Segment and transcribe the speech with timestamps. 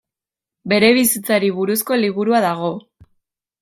[0.73, 2.77] Bere bizitzari buruzko liburua dago.